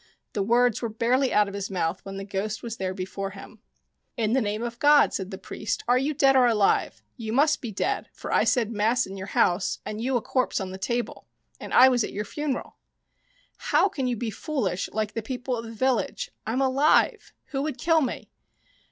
[0.33, 3.59] The words were barely out of his mouth when the ghost was there before him."
[4.17, 7.03] In the name of God," said the priest," are you dead or alive?
[7.17, 10.59] You must be dead, for I said mass in your house, and you a corpse
[10.59, 11.27] on the table,
[11.59, 12.77] and I was at your funeral."
[13.57, 16.31] "How can you be foolish like the people of the village?
[16.47, 17.31] I'm alive.
[17.51, 18.31] Who would kill me